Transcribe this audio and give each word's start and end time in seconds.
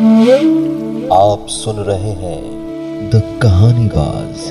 आप 0.00 1.46
सुन 1.48 1.76
रहे 1.76 2.10
हैं 2.10 3.10
द 3.10 3.38
कहानी 3.42 3.88
बाज 3.88 4.44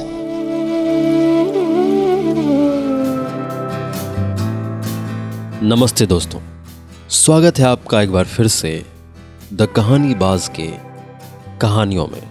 नमस्ते 5.64 6.06
दोस्तों, 6.06 6.40
स्वागत 7.10 7.60
है 7.60 7.66
आपका 7.66 8.02
एक 8.02 8.12
बार 8.12 8.26
फिर 8.26 8.48
से 8.48 8.86
द 9.54 9.66
कहानी 9.66 10.16
बाज 10.16 10.48
के 10.48 10.68
कहानियों 11.62 12.08
में। 12.08 12.24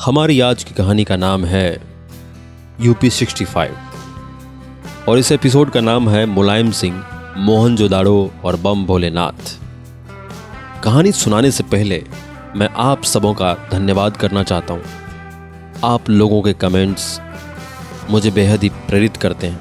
हमारी 0.00 0.40
आज 0.40 0.64
की 0.64 0.74
कहानी 0.74 1.04
का 1.04 1.16
नाम 1.16 1.44
है 1.44 1.82
यूपी 2.80 3.10
65 3.10 3.70
और 5.08 5.18
इस 5.18 5.32
एपिसोड 5.32 5.70
का 5.70 5.80
नाम 5.80 6.08
है 6.08 6.26
मुलायम 6.26 6.70
सिंह, 6.70 7.04
मोहन 7.36 7.76
जोदाड़ो 7.76 8.30
और 8.44 8.56
बम 8.56 8.84
भोलेनाथ। 8.86 9.63
कहानी 10.84 11.12
सुनाने 11.12 11.50
से 11.50 11.64
पहले 11.64 12.04
मैं 12.56 12.68
आप 12.76 13.02
सबों 13.02 13.34
का 13.34 13.54
धन्यवाद 13.72 14.16
करना 14.16 14.42
चाहता 14.42 14.74
हूँ। 14.74 14.82
आप 15.84 16.10
लोगों 16.10 16.42
के 16.42 16.52
कमेंट्स 16.52 17.20
मुझे 18.10 18.30
बेहद 18.30 18.62
ही 18.62 18.68
प्रेरित 18.68 19.16
करते 19.16 19.46
हैं 19.46 19.60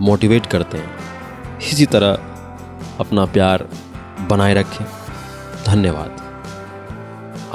मोटिवेट 0.00 0.46
करते 0.46 0.78
हैं। 0.78 1.58
इसी 1.58 1.86
तरह 1.86 2.12
अपना 3.00 3.24
प्यार 3.24 3.68
बनाए 4.20 4.54
रखें। 4.54 4.84
धन्यवाद। 5.66 6.16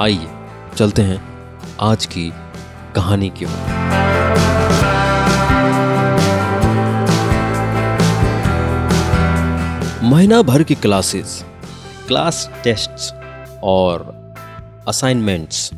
आइए, 0.00 0.28
चलते 0.76 1.02
हैं 1.02 1.24
आज 1.80 2.06
की 2.06 2.32
कहानी 2.96 3.30
की 3.30 3.44
ओर। 3.44 3.68
महीना 10.02 10.42
भर 10.42 10.62
की 10.62 10.74
क्लासेस 10.74 11.44
क्लास 12.08 12.50
टेस्ट्स 12.64 13.12
और 13.62 14.06
असाइनमेंट्स 14.88 15.70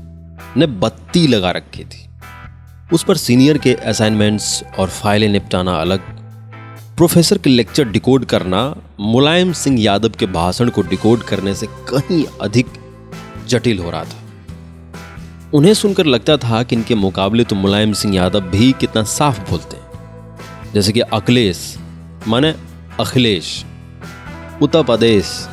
ने 0.57 0.67
बत्ती 0.67 1.27
लगा 1.27 1.51
रखी 1.51 1.85
थी। 1.85 2.09
उस 2.93 3.05
पर 3.05 3.17
सीनियर 3.17 3.59
के 3.59 3.75
असाइनमेंट्स 3.75 4.63
और 4.79 4.89
फाइलें 4.89 5.29
निपटाना 5.29 5.81
अलग, 5.81 6.01
प्रोफेसर 6.97 7.39
के 7.39 7.51
लेक्चर 7.51 7.85
डिकोड 7.85 8.25
करना, 8.25 8.77
मुलायम 9.01 9.53
सिंह 9.53 9.81
यादव 9.81 10.09
के 10.09 10.27
भाषण 10.27 10.69
को 10.69 10.83
डिकोड 10.83 11.23
करने 11.23 11.55
से 11.55 11.67
कहीं 11.67 12.25
अधिक 12.41 12.67
जटिल 13.47 13.79
हो 13.79 13.91
रहा 13.91 14.05
था। 14.05 14.19
उन्हें 15.55 15.75
सुनकर 15.75 16.07
लगता 16.07 16.37
था 16.37 16.63
कि 16.63 16.77
इनके 16.77 16.95
मुकाबले 16.95 17.45
तो 17.45 17.57
मुलायम 17.57 17.93
सिंह 17.93 18.15
यादव 18.15 18.41
भी 18.41 18.73
कितना 18.73 19.03
साफ़ 19.03 19.51
बोलते 19.51 19.77
हैं। 19.77 20.73
जैसे 20.75 20.93
कि 20.93 21.01
अखिलेश, 21.01 21.77
माने 22.29 22.55
अखिलेश, 23.01 23.65
उत्तर 24.63 24.83
प्रदेश 24.83 25.49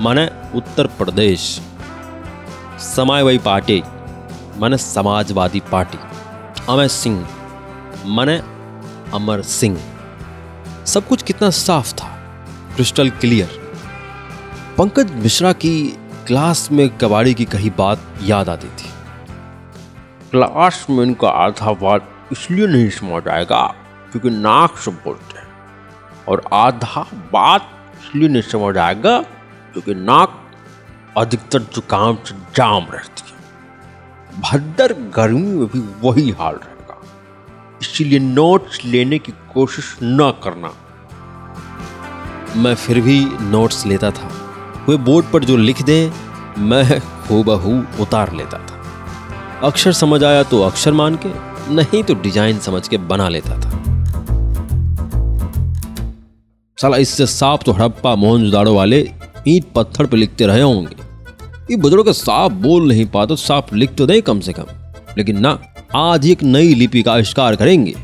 माने 0.00 0.24
उत्तर 0.54 0.86
प्रदेश। 0.98 1.40
समाजवादी 2.80 3.38
पार्टी, 3.38 3.82
माने 4.56 4.76
समाजवादी 4.76 5.60
पार्टी। 5.72 5.98
अमर 6.68 6.86
सिंह, 6.88 7.26
माने 8.06 8.36
अमर 9.14 9.42
सिंह। 9.42 9.78
सब 10.86 11.08
कुछ 11.08 11.22
कितना 11.22 11.50
साफ़ 11.50 11.92
था 11.94 12.08
क्रिस्टल 12.76 13.10
क्लियर 13.10 13.58
पंकज 14.78 15.10
मिश्रा 15.14 15.52
की 15.52 15.74
क्लास 16.26 16.68
में 16.72 16.88
कबाड़ी 16.98 17.34
की 17.34 17.44
कही 17.44 17.70
बात 17.70 17.98
याद 18.22 18.48
आती 18.48 18.68
थी। 18.68 18.88
क्लास 20.30 20.86
में 20.90 21.02
इनका 21.04 21.28
आधा 21.28 21.72
बात 21.72 22.08
इसलिए 22.32 22.66
नहीं 22.66 22.88
समझ 22.90 23.26
आएगा, 23.28 23.62
क्योंकि 24.12 24.30
नाक 24.30 24.76
से 24.76 24.90
बोलते 24.90 25.38
हैं। 25.38 25.48
और 26.28 26.42
आधा 26.52 27.06
बात 27.32 27.70
इसलिए 28.00 28.28
नहीं 28.28 28.42
समझ 28.42 28.76
आएगा 28.78 29.22
क्योंकि 29.72 29.94
नाक 29.94 30.36
अधिकतर 31.18 31.62
जुकाम 31.74 32.16
से 32.26 32.34
जाम 32.56 32.86
रहती 32.92 33.22
है। 33.26 34.40
भद्दर 34.40 34.92
गर्मी 35.16 35.52
में 35.52 35.66
भी 35.66 35.80
वही 36.02 36.30
हाल 36.30 36.54
रहेगा। 36.54 37.00
इसीलिए 37.82 38.18
नोट्स 38.18 38.84
लेने 38.84 39.18
की 39.18 39.32
कोशिश 39.54 39.96
न 40.02 40.32
करना। 40.44 40.72
मैं 42.56 42.74
फिर 42.74 43.00
भी 43.00 43.20
नोट्स 43.42 43.84
लेता 43.86 44.10
था। 44.10 44.30
वे 44.88 44.96
बोर्ड 44.96 45.26
पर 45.26 45.44
जो 45.44 45.56
लिख 45.56 45.82
दें, 45.82 46.12
मैं 46.58 46.98
हूबहू 47.30 47.72
उतार 48.02 48.32
लेता 48.32 48.58
था। 48.58 48.78
अक्षर 49.66 49.92
समझ 49.92 50.22
आया 50.24 50.42
तो 50.42 50.62
अक्षर 50.62 50.92
मान 50.92 51.18
के, 51.24 51.32
नहीं 51.74 52.02
तो 52.02 52.14
डिज़ाइन 52.14 52.58
समझ 52.58 52.86
के 52.88 52.98
बना 52.98 53.28
लेता 53.28 53.60
था। 53.60 53.78
साला 56.78 56.96
इससे 56.96 57.26
साफ़ 57.26 57.62
तो 57.62 57.72
हड़प्पा 57.72 58.14
मोहन 58.14 58.44
जुदाड़ो 58.44 58.74
वाले 58.74 59.00
ईंट 59.48 59.64
पत्थर 59.74 60.06
पे 60.06 60.16
लिखते 60.16 60.46
रहे 60.46 60.60
होंगे। 60.60 60.96
ये 61.70 61.76
बुज़ुर्ग 61.76 62.12
साफ़ 62.12 62.52
बोल 62.52 62.88
नहीं 62.88 63.06
पाते, 63.06 63.36
साफ़ 63.36 63.74
लिख 63.74 63.94
तो 63.94 64.06
दें 64.06 64.22
कम 64.22 64.40
से 64.40 64.52
कम। 64.52 64.64
लेकिन 65.18 65.40
ना, 65.40 65.58
आज 65.96 66.26
एक 66.26 66.42
नई 66.42 66.74
लिपि 66.74 67.02
का 67.02 67.12
आविष्कार 67.12 67.56
करेंगे। 67.56 67.94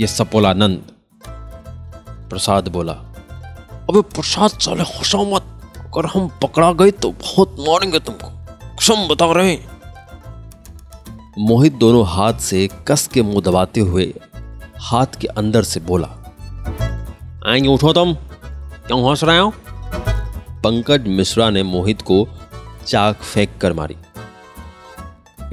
ये 0.00 0.06
सपोलानंद। 0.06 0.82
प्रसाद 2.30 2.68
बोला, 2.68 2.92
अबे 3.90 4.00
प्रसाद 4.00 4.50
साले 4.50 5.34
मत। 5.34 5.42
अगर 5.78 6.06
हम 6.06 6.28
पकड़ा 6.42 6.72
गए 6.72 6.90
तो 6.90 7.10
बहुत 7.10 7.56
मारेंगे 7.60 7.98
तुमको। 7.98 8.28
कसम 8.76 9.08
बता 9.08 9.32
रहे 9.32 9.50
हैं। 9.50 9.68
मोहित 11.38 11.72
दोनों 11.72 12.06
हाथ 12.06 12.34
से 12.34 12.68
कस 12.88 13.06
के 13.06 13.22
मुँह 13.22 13.40
दबाते 13.40 13.80
हुए 13.80 14.14
हाथ 14.78 15.06
के 15.20 15.26
अंदर 15.26 15.62
से 15.62 15.80
बोला, 15.80 16.08
आएँगे 17.46 17.68
उठो 17.68 17.92
तुम। 17.92 18.14
क्यों 18.86 19.08
हंस 19.08 19.24
रहे 19.24 19.38
हो? 19.38 19.52
पंकज 20.66 21.06
मिश्रा 21.06 21.50
ने 21.50 21.62
मोहित 21.62 22.02
को 22.02 22.28
चाक 22.86 23.16
फेंक 23.16 23.50
कर 23.60 23.72
मारी। 23.72 23.96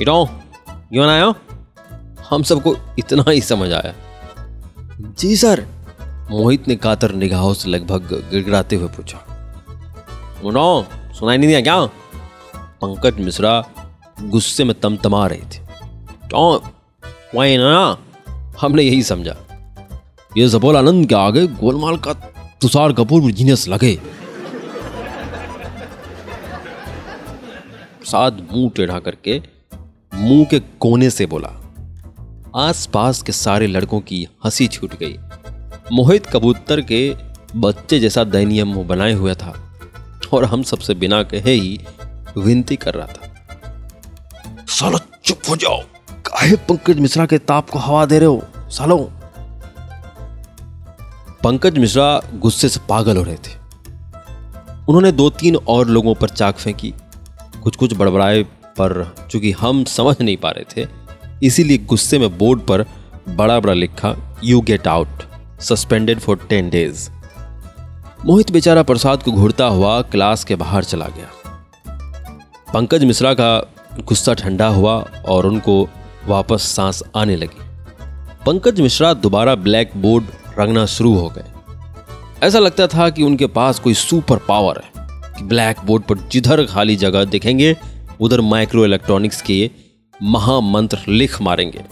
इटो, 0.02 0.26
क्यों 0.70 1.08
आयो? 1.08 1.36
हम 2.30 2.44
सबको 2.44 2.76
इतना 3.00 3.32
ही 3.32 3.42
समझ 3.42 3.74
आया। 3.74 3.94
जी 5.20 5.36
सर, 5.38 5.66
मोहित 6.32 6.68
ने 6.68 6.76
कातर 6.76 7.12
निगाहों 7.12 7.54
से 7.54 7.70
लगभग 7.70 8.28
गिड़गिड़ाते 8.32 8.76
हुए 8.76 8.88
पूछा। 8.88 9.20
उनो 10.44 10.86
सुनाई 11.14 11.38
नहीं 11.38 11.48
दिया 11.48 11.62
क्या? 11.62 11.86
पंकज 12.56 13.20
मिश्रा 13.20 13.66
गुस्से 14.22 14.64
में 14.64 14.80
तमतमा 14.80 15.28
रहे 15.28 15.40
थे। 15.40 15.60
तो 16.32 16.64
वही 17.36 17.58
ना, 17.58 17.98
हमने 18.62 18.84
यही 18.84 19.04
समझा। 19.04 19.36
ये 20.38 20.48
जबोल 20.48 20.78
आनंद 20.78 21.10
के 21.10 21.16
आगे 21.16 21.48
गोलमाल 21.48 21.98
का 21.98 22.14
तुषार 22.62 22.94
कपूर 22.94 23.32
जीनियस 23.32 23.68
लगे। 23.68 24.23
प्रसाद 28.14 28.48
मुँह 28.52 28.70
टेढ़ा 28.70 29.00
करके 29.00 29.42
मुँह 30.14 30.46
के 30.46 30.60
कोने 30.80 31.10
से 31.10 31.26
बोला, 31.26 31.50
आसपास 32.56 33.22
के 33.22 33.32
सारे 33.32 33.68
लड़कों 33.68 34.00
की 34.00 34.28
हँसी 34.46 34.68
छूट 34.68 34.94
गई। 34.96 35.18
मोहित 35.94 36.26
कबूतर 36.26 36.82
के 36.82 37.16
बच्चे 37.56 38.00
जैसा 38.00 38.24
दयनीय 38.24 38.64
मुँह 38.64 38.88
बनाए 38.88 39.14
हुआ 39.14 39.34
था 39.34 39.54
और 40.34 40.46
हम 40.46 40.64
सबसे 40.64 40.94
बिना 40.94 41.24
कहे 41.24 41.52
ही 41.52 41.80
विनती 42.38 42.76
कर 42.76 42.94
रहा 42.94 43.08
था। 43.08 44.66
सालो, 44.70 45.00
चुप 45.26 45.40
हो 45.50 45.56
जाओ। 45.56 45.82
काहे 46.26 46.56
पंकज 46.56 47.00
मिश्रा 47.00 47.26
के 47.26 47.38
ताप 47.38 47.70
को 47.70 47.80
हवा 47.80 48.06
दे 48.06 48.20
रहे 48.20 48.28
हो? 48.28 48.42
सालो। 48.70 49.12
पंकज 51.44 51.78
मिश्रा 51.78 52.22
गुस्से 52.36 52.70
से 52.70 52.80
पागल 52.90 53.18
हो 53.18 53.24
रहे 53.24 53.36
थे। 53.36 53.62
उन्होंने 54.88 55.12
दो 55.12 55.30
तीन 55.30 55.56
और 55.56 55.88
लोगों 55.88 56.16
पर 56.16 56.30
चाक 56.30 56.58
फेंकी। 56.58 56.94
कुछ 57.64 57.76
कुछ 57.76 57.94
बड़बड़ाए 57.94 58.44
पर 58.80 58.94
चूँकि 59.32 59.52
हम 59.52 59.84
समझ 59.86 60.16
नहीं 60.22 60.38
पा 60.38 60.50
रहे 60.50 60.66
थे, 60.76 60.88
इसीलिए 61.44 61.78
गुस्से 61.86 62.20
में 62.20 62.38
बोर्ड 62.38 62.62
पर 62.62 62.86
बड़ा 63.30 63.60
बड़ा 63.60 63.74
लिखा 63.74 64.16
you 64.44 64.62
get 64.62 64.88
out 64.88 65.24
suspended 65.62 66.20
for 66.20 66.40
ten 66.50 66.70
days 66.70 67.10
Mohit 68.26 68.52
बेचारा 68.52 68.84
प्रसाद 68.84 69.24
को 69.24 69.32
घूरता 69.32 69.66
हुआ 69.68 70.02
क्लास 70.02 70.44
के 70.44 70.56
बाहर 70.56 70.84
चला 70.84 71.08
गया। 71.08 71.30
पंकज 72.74 73.04
मिश्रा 73.04 73.34
का 73.34 73.58
गुस्सा 74.00 74.34
ठंडा 74.34 74.68
हुआ 74.68 74.94
और 75.28 75.46
उनको 75.46 75.82
वापस 76.28 76.62
सांस 76.66 77.04
आने 77.16 77.36
लगी। 77.36 77.62
पंकज 78.46 78.80
मिश्रा 78.82 79.14
दोबारा 79.16 79.56
ब्लैक 79.58 79.92
बोर्ड 79.98 80.26
रंगना 80.60 80.86
शुरू 80.86 81.14
हो 81.16 81.28
गए। 81.30 81.46
ऐसा 82.44 82.60
लगता 82.60 82.88
था 82.88 83.10
कि 83.10 83.24
उनके 83.24 83.48
पास 83.50 83.80
कोई 83.80 83.94
सुपर 83.94 84.38
पावर 84.48 84.82
है। 84.84 84.93
ब्लैक 85.44 85.80
बोर्ड 85.86 86.04
पर 86.04 86.18
जिधर 86.32 86.66
खाली 86.66 86.96
जगह 86.96 87.24
देखेंगे, 87.26 87.76
उधर 88.22 88.42
माइक्रो 88.42 88.86
इलेक्ट्रॉनिक्स 88.86 89.42
के 89.42 89.70
महामंत्र 90.16 90.98
लिख 91.08 91.42
मारेंगे। 91.42 91.84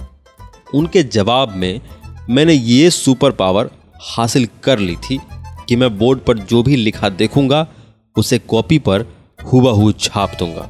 उनके 0.74 1.04
जवाब 1.04 1.56
में, 1.56 1.82
मैंने 2.30 2.54
ये 2.54 2.90
सुपर 2.90 3.32
पावर 3.34 3.70
हासिल 4.08 4.48
कर 4.64 4.80
ली 4.80 4.96
थी 5.00 5.20
कि 5.70 5.76
मैं 5.76 5.98
बोर्ड 5.98 6.20
पर 6.20 6.38
जो 6.40 6.62
भी 6.64 6.76
लिखा 6.76 7.10
देखूँगा, 7.12 7.68
उसे 8.16 8.40
कॉपी 8.40 8.80
पर 8.80 9.06
हुबहू 9.52 9.92
छाप 9.92 10.36
दूँगा। 10.40 10.70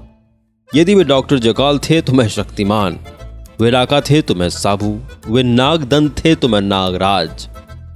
यदि 0.70 0.96
वे 0.96 1.04
डॉक्टर 1.04 1.40
जकाल 1.40 1.80
थे 1.80 2.02
तो 2.02 2.14
मैं 2.14 2.28
शक्तिमान, 2.30 3.00
वे 3.62 3.70
राका 3.70 4.00
थे 4.02 4.22
तो 4.22 4.36
मैं 4.36 4.50
साबू, 4.50 5.00
वे 5.28 5.44
नागदंत 5.44 6.24
थे 6.24 6.36
तो 6.36 6.48
मैं 6.48 6.62
नागराज, 6.62 7.48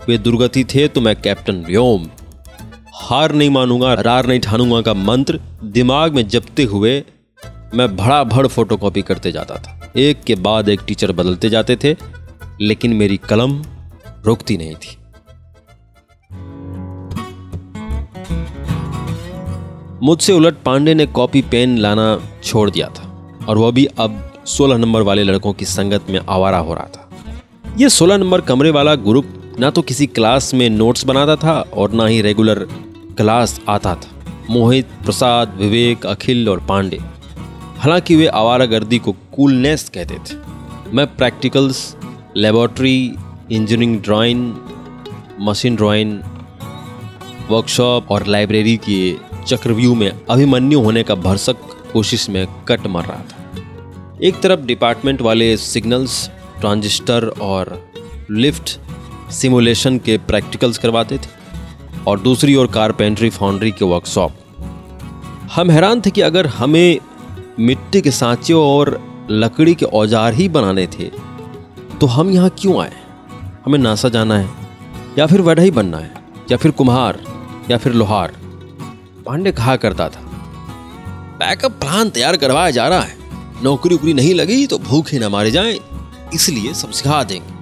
वे 0.07 0.17
दुर्गति 0.17 0.63
थे 0.65 0.87
तो 0.87 1.01
मैं 1.01 1.15
कैप्टन 1.15 1.63
व्योम 1.65 2.07
हार 2.95 3.31
नहीं 3.31 3.49
मानूँगा, 3.49 3.93
रार 3.93 4.25
नहीं 4.25 4.39
ठानूँगा 4.39 4.81
का 4.81 4.93
मंत्र 4.93 5.39
दिमाग 5.63 6.13
में 6.13 6.27
जपते 6.27 6.63
हुए 6.63 7.03
मैं 7.75 7.95
भड़ा 7.95 8.23
भड़ 8.23 8.45
फ़ोटो 8.47 8.77
कॉपी 8.77 9.01
करते 9.01 9.31
जाता 9.31 9.55
था। 9.55 9.91
एक 9.97 10.23
के 10.23 10.35
बाद 10.35 10.69
एक 10.69 10.81
टीचर 10.87 11.11
बदलते 11.11 11.49
जाते 11.49 11.75
थे, 11.75 11.95
लेकिन 12.61 12.93
मेरी 12.93 13.17
कलम 13.17 13.61
रुकती 14.25 14.57
नहीं 14.57 14.75
थी। 14.75 14.97
मुझसे 20.03 20.33
उलट 20.33 20.55
पांडे 20.65 20.93
ने 20.93 21.05
कॉपी 21.05 21.41
पेन 21.41 21.77
लाना 21.77 22.07
छोड़ 22.43 22.69
दिया 22.69 22.87
था, 22.89 23.11
और 23.47 23.57
वह 23.57 23.71
भी 23.71 23.85
अब 23.85 24.21
16 24.47 24.77
नंबर 24.77 25.01
वाले 25.01 25.23
लड़कों 25.23 25.53
की 25.53 25.65
संगत 25.65 26.09
में 26.09 26.19
आवारा 26.29 26.57
हो 26.57 26.73
रहा 26.73 26.87
था। 26.87 27.09
यह 27.77 27.89
16 27.89 28.17
नंबर 28.17 28.41
कमरे 28.41 28.69
वाला 28.69 28.95
ग्रुप 28.95 29.44
ना 29.59 29.69
तो 29.69 29.81
किसी 29.81 30.05
क्लास 30.07 30.53
में 30.53 30.69
नोट्स 30.69 31.05
बनाता 31.05 31.35
था 31.35 31.69
और 31.73 31.91
ना 31.91 32.05
ही 32.05 32.21
रेगुलर 32.21 32.59
क्लास 33.17 33.61
आता 33.69 33.95
था। 33.95 34.09
मोहित, 34.49 34.85
प्रसाद, 35.05 35.57
विवेक, 35.57 36.05
अखिल 36.05 36.49
और 36.49 36.59
पांडे। 36.59 36.97
हालाँकि 37.77 38.15
वे 38.15 38.27
आवारा 38.27 38.65
गर्दी 38.65 38.99
को 38.99 39.11
कूलनेस 39.11 39.89
कहते 39.89 40.15
थे। 40.15 40.37
मैं 40.93 41.15
practicals 41.15 41.95
laboratory 42.37 43.15
engineering 43.51 44.01
drawing 44.01 44.55
machine 45.39 45.75
drawing 45.75 46.19
workshop 47.49 48.11
और 48.11 48.27
लाइब्रेरी 48.27 48.79
के 48.89 49.15
चक्रव्यूह 49.47 49.97
में 49.97 50.11
अभिमन्यु 50.29 50.79
होने 50.79 51.03
का 51.03 51.15
भरसक 51.15 51.57
कोशिश 51.93 52.29
में 52.29 52.47
कट 52.67 52.87
मर 52.87 53.03
रहा 53.03 53.23
था। 53.23 53.51
एक 54.23 54.41
तरफ़ 54.41 54.59
डिपार्टमेंट 54.59 55.21
वाले 55.21 55.57
सिग्नल्स 55.57 56.29
ट्रांजिस्टर 56.59 57.27
और 57.27 57.91
लिफ्ट 58.31 58.79
सिमुलेशन 59.31 59.97
के 59.97 60.17
प्रैक्टिकल्स 60.27 60.77
करवाते 60.77 61.17
थे 61.17 61.29
और 62.07 62.19
दूसरी 62.19 62.55
ओर 62.55 62.67
कारपेंट्री 62.67 63.29
फाउंड्री 63.29 63.71
के 63.71 63.85
वर्कशॉप। 63.85 64.31
हम 65.51 65.71
हैरान 65.71 66.01
थे 66.01 66.11
कि 66.11 66.21
अगर 66.21 66.47
हमें 66.49 66.99
मिट्टी 67.59 68.01
के 68.01 68.11
सांचों 68.11 68.61
और 68.61 68.99
लकड़ी 69.31 69.73
के 69.75 69.85
औज़ार 69.85 70.33
ही 70.33 70.47
बनाने 70.49 70.85
थे 70.89 71.09
तो 72.01 72.07
हम 72.07 72.29
यहाँ 72.31 72.49
क्यों 72.59 72.81
आए? 72.81 72.93
हमें 73.65 73.79
नासा 73.79 74.09
जाना 74.09 74.37
है, 74.37 74.49
या 75.17 75.25
फिर 75.27 75.41
वढ़ई 75.41 75.71
बनना 75.71 75.97
है, 75.97 76.13
या 76.51 76.57
फिर 76.57 76.71
कुम्हार, 76.71 77.19
या 77.71 77.77
फिर 77.77 77.93
लोहार। 77.93 78.33
पांडे 79.25 79.51
कहा 79.51 79.75
करता 79.77 80.09
था 80.09 80.21
बैकअप 81.39 81.71
प्लान 81.71 82.09
तैयार 82.09 82.37
करवाया 82.37 82.71
जा 82.71 82.87
रहा 82.87 83.01
है। 83.01 83.63
नौकरी 83.63 83.95
उकरी 83.95 84.13
नहीं 84.13 84.33
लगी 84.35 84.65
तो 84.67 84.77
भूखे 84.79 85.19
न 85.19 85.27
मारे 85.27 85.51
जाएँ, 85.51 85.79
इसलिए 86.33 86.73
सब 86.73 86.91
सिखा 86.91 87.23
देंगे। 87.23 87.54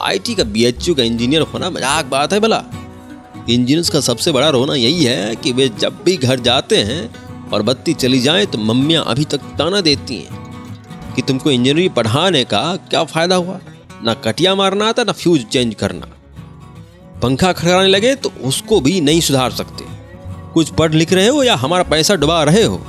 आईटी 0.00 0.34
का 0.34 0.44
बीएचयू 0.46 0.94
का 0.94 1.02
इंजीनियर 1.02 1.42
होना 1.44 1.70
मज़ाक 1.70 2.06
बात 2.06 2.32
है 2.32 2.40
भला। 2.40 2.62
इंजीनियर्स 3.40 3.90
का 3.90 4.00
सबसे 4.00 4.32
बड़ा 4.32 4.48
रोना 4.48 4.74
यही 4.74 5.04
है 5.04 5.34
कि 5.36 5.52
वे 5.52 5.68
जब 5.78 6.02
भी 6.04 6.16
घर 6.16 6.40
जाते 6.40 6.76
हैं 6.82 7.50
और 7.52 7.62
बत्ती 7.62 7.94
चली 7.94 8.20
जाए 8.20 8.46
तो 8.46 8.58
मम्मियाँ 8.60 9.04
अभी 9.06 9.24
तक 9.24 9.40
ताना 9.58 9.80
देती 9.80 10.16
हैं 10.16 11.14
कि 11.14 11.22
तुमको 11.22 11.50
इंजीनियरिंग 11.50 11.90
पढ़ाने 11.90 12.44
का 12.44 12.60
क्या 12.90 13.04
फ़ायदा 13.04 13.36
हुआ? 13.36 13.58
ना 14.04 14.14
कटिया 14.16 14.54
मारना 14.54 14.88
आता, 14.88 15.04
ना 15.04 15.12
फ्यूज 15.12 15.44
चेंज 15.44 15.74
करना। 15.74 16.06
पंखा 17.22 17.52
खड़ाने 17.52 17.88
लगे 17.88 18.14
तो 18.14 18.32
उसको 18.44 18.80
भी 18.80 19.00
नहीं 19.00 19.20
सुधार 19.20 19.50
सकते। 19.52 19.84
कुछ 20.54 20.70
पढ़ 20.70 20.94
लिख 20.94 21.12
रहे 21.12 21.26
हो 21.28 21.42
या 21.42 21.54
हमारा 21.56 21.82
पैसा 21.84 22.14
डुबा 22.14 22.42
रहे 22.44 22.62
हो? 22.62 22.80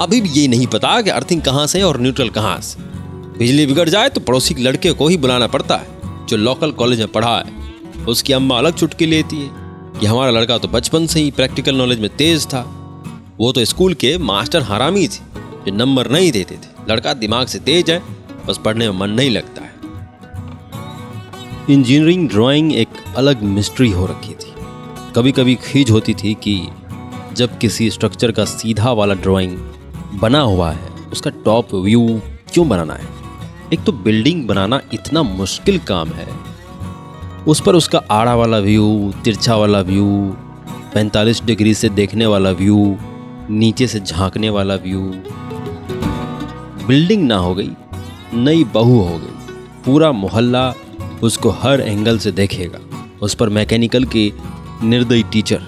अभी 0.00 0.20
भी 0.20 0.28
ये 0.30 0.46
नहीं 0.48 0.66
पता 0.66 1.00
कि 1.02 1.10
अर्थिंग 1.10 1.42
कहाँ 1.42 1.66
से 1.66 1.82
और 1.82 2.00
न्यूट्रल 2.00 2.28
कहाँ 2.30 2.60
से। 2.60 2.82
बिजली 3.38 3.66
बिगड़ 3.66 3.88
जाए 3.88 4.08
तो 4.08 4.20
पड़ोसी 4.20 4.54
के 4.54 4.62
लड़के 4.62 4.92
को 4.92 5.08
ही 5.08 5.16
बुलाना 5.16 5.46
पड़ता 5.48 5.76
है। 5.76 6.00
जो 6.32 6.36
लोकल 6.36 6.70
कॉलेज 6.70 6.98
में 6.98 7.08
पढ़ा 7.08 7.38
है, 7.38 7.52
उसकी 8.08 8.32
अम्मा 8.32 8.58
अलग 8.58 8.72
चुटकी 8.72 9.06
लेती 9.06 9.36
है। 9.36 9.50
कि 10.00 10.06
हमारा 10.06 10.30
लड़का 10.30 10.58
तो 10.58 10.68
बचपन 10.68 11.06
से 11.06 11.20
ही 11.20 11.30
प्रैक्टिकल 11.30 11.74
नॉलेज 11.74 12.00
में 12.00 12.16
तेज 12.16 12.46
था। 12.46 12.60
वो 13.40 13.52
तो 13.52 13.64
स्कूल 13.64 13.94
के 13.94 14.18
मास्टर 14.18 14.62
हरामी 14.62 15.08
थे, 15.08 15.40
जो 15.66 15.72
नंबर 15.72 16.10
नहीं 16.10 16.32
देते 16.32 16.54
थे। 16.54 16.92
लड़का 16.92 17.14
दिमाग 17.14 17.46
से 17.46 17.58
तेज 17.58 17.90
है, 17.90 18.02
बस 18.46 18.60
पढ़ने 18.64 18.90
में 18.90 18.98
मन 18.98 19.10
नहीं 19.10 19.30
लगता 19.30 19.62
है। 19.62 19.74
इंजीनियरिंग 21.70 22.28
ड्राइंग 22.28 22.74
एक 22.74 22.88
अलग 23.16 23.42
मिस्ट्री 23.42 23.90
हो 23.90 24.06
रखी 24.06 24.34
थी। 24.34 24.54
कभी 25.16 25.32
कभी 25.32 25.54
खींच 25.54 25.90
होती 25.90 26.14
थी 26.14 26.34
कि 26.34 26.68
जब 27.32 27.58
किसी 27.58 27.90
स्ट्रक्चर 27.90 28.32
का 28.32 28.44
सीधा 28.44 28.92
वाला 28.92 29.14
ड्राइंग 29.14 29.58
बना 30.14 30.40
हुआ 30.40 30.70
है, 30.70 30.88
उसका 31.12 31.30
टॉप 31.30 31.74
व्यू 31.74 32.20
क्यों 32.52 32.68
बनाना 32.68 32.94
है? 32.94 33.21
एक 33.72 33.84
तो 33.84 33.92
बिल्डिंग 33.92 34.46
बनाना 34.46 34.80
इतना 34.92 35.22
मुश्किल 35.22 35.78
काम 35.78 36.08
है। 36.08 36.26
उस 37.48 37.60
पर 37.60 37.74
उसका 37.74 38.02
आड़ा 38.10 38.34
वाला 38.34 38.58
व्यू, 38.58 39.12
तिरछा 39.24 39.56
वाला 39.56 39.80
व्यू 39.80 40.36
45 40.94 41.42
डिग्री 41.44 41.74
से 41.74 41.88
देखने 41.88 42.26
वाला 42.26 42.50
व्यू, 42.50 42.96
नीचे 43.50 43.86
से 43.86 44.00
झांकने 44.00 44.50
वाला 44.50 44.74
व्यू। 44.74 45.00
बिल्डिंग 46.86 47.26
ना 47.26 47.36
हो 47.36 47.54
गई, 47.54 47.70
नई 48.34 48.64
बहू 48.64 49.00
हो 49.00 49.18
गई। 49.18 49.56
पूरा 49.84 50.12
मोहल्ला 50.12 50.74
उसको 51.22 51.50
हर 51.50 51.80
एंगल 51.80 52.18
से 52.18 52.32
देखेगा। 52.32 52.78
उस 53.22 53.34
पर 53.34 53.48
मैकेनिकल 53.48 54.04
के 54.04 54.32
निर्दयी 54.82 55.22
टीचर, 55.22 55.62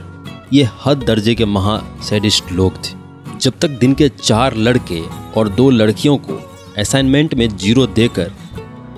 ये 0.53 0.69
हद 0.85 1.05
दर्जे 1.07 1.35
के 1.35 1.45
महा 1.45 1.83
सैडिस्ट 2.03 2.53
लोग 2.53 2.73
थे। 2.75 3.39
जब 3.41 3.59
तक 3.59 3.69
दिन 3.71 3.95
के 3.95 4.09
चार 4.09 4.57
लड़के 4.57 5.03
और 5.37 5.49
दो 5.49 5.71
लड़कियों 5.71 6.17
को 6.17 6.41
असाइनमेंट 6.79 7.35
में 7.35 7.49
ज़ीरो 7.49 7.87
देकर, 7.89 8.31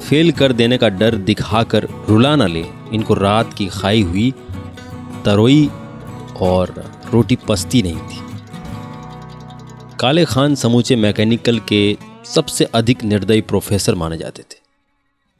फेल 0.00 0.30
कर 0.32 0.52
देने 0.52 0.78
का 0.78 0.88
डर 0.90 1.14
दिखाकर 1.24 1.88
रुला 2.08 2.34
न 2.36 2.48
ले। 2.48 2.64
इनको 2.94 3.14
रात 3.14 3.54
की 3.54 3.66
खाई 3.68 4.02
हुई 4.02 4.32
तरोई 5.24 5.68
और 6.40 6.74
रोटी 7.12 7.36
पस्ती 7.48 7.82
नहीं 7.82 7.96
थी। 7.96 8.24
काले 10.00 10.24
खान 10.24 10.54
समूचे 10.54 10.96
मैकेनिकल 10.96 11.58
के 11.68 11.96
सबसे 12.24 12.64
अधिक 12.74 13.04
निर्दयी 13.04 13.40
प्रोफेसर 13.42 13.94
माने 13.94 14.16
जाते 14.18 14.42
थे। 14.42 14.58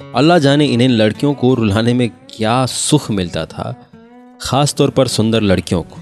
अल्लाह 0.00 0.38
जाने 0.38 0.66
इन्हें 0.66 0.88
लड़कियों 0.88 1.32
को 1.34 1.54
रुलाने 1.54 1.94
में 1.94 2.08
क्या 2.30 2.64
सुख 2.66 3.10
मिलता 3.10 3.44
था 3.46 3.74
खास 4.40 4.74
तौर 4.74 4.90
पर 4.90 5.08
सुंदर 5.08 5.40
लड़कियों 5.42 5.82
को। 5.82 5.96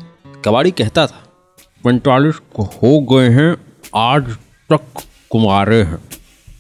कबाड़ी 0.45 0.71
कहता 0.71 1.07
था, 1.07 1.23
पैंतालीस 1.85 2.41
हो 2.59 3.01
गए 3.13 3.29
हैं, 3.29 3.57
आज 3.97 4.37
तक 4.71 5.03
कुमारे 5.31 5.83
हैं। 5.83 5.99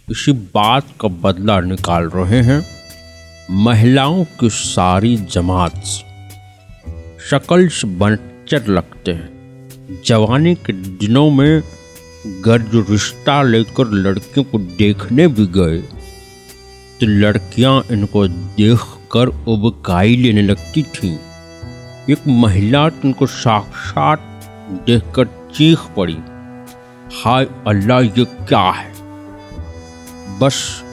इसी 0.08 0.32
बात 0.54 0.86
का 1.00 1.08
बदला 1.08 1.58
निकाल 1.60 2.08
रहे 2.14 2.40
हैं 2.42 2.60
महिलाओं 3.58 4.24
की 4.40 4.48
सारी 4.50 5.16
जमात 5.32 5.76
शक्ल 7.30 7.68
से 7.68 7.86
बनचर 7.98 8.66
लगते 8.68 9.12
हैं। 9.12 10.02
जवानी 10.06 10.54
के 10.56 10.72
दिनों 10.72 11.30
में 11.30 11.62
गर्ज 12.44 12.74
रिश्ता 12.90 13.40
लेकर 13.42 13.92
लड़कियों 13.94 14.44
को 14.44 14.58
देखने 14.78 15.28
भी 15.28 15.46
गए 15.56 15.80
तो 17.00 17.06
लड़कियाँ 17.06 17.82
इनको 17.92 18.26
देखकर 18.28 19.28
उबकाई 19.48 20.16
लेने 20.16 20.42
लगती 20.42 20.82
थीं। 20.94 21.16
एक 22.12 22.28
महिला 22.28 22.88
तो 22.88 23.08
इनको 23.08 23.26
साक्षात 23.26 24.20
देखकर 24.86 25.26
चीख 25.56 25.86
पड़ी, 25.96 26.18
हाय 27.22 27.46
अल्लाह, 27.66 28.00
ये 28.00 28.24
क्या 28.24 28.70
है? 28.70 28.93
बस 30.28 30.84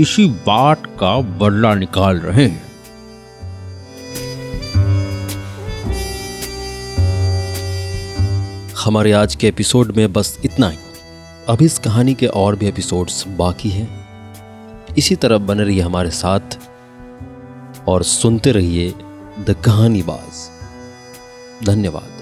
इसी 0.00 0.26
बात 0.26 0.86
का 0.86 1.20
बदला 1.20 1.74
निकाल 1.74 2.18
रहे 2.18 2.46
हैं। 2.46 2.68
हमारे 8.84 9.12
आज 9.12 9.34
के 9.34 9.48
एपिसोड 9.48 9.96
में 9.96 10.12
बस 10.12 10.38
इतना 10.44 10.68
ही। 10.68 10.78
अब 11.48 11.62
इस 11.62 11.78
कहानी 11.78 12.14
के 12.14 12.26
और 12.26 12.56
भी 12.56 12.66
एपिसोड्स 12.66 13.24
बाकी 13.28 13.70
हैं। 13.70 13.88
इसी 14.98 15.16
तरह 15.16 15.38
बने 15.38 15.64
रहिए 15.64 15.80
हमारे 15.80 16.10
साथ 16.10 16.58
और 17.88 18.02
सुनते 18.02 18.52
रहिए 18.52 18.94
द 19.38 19.56
कहानी 19.64 20.02
बाज 20.02 20.50
धन्यवाद। 21.66 22.17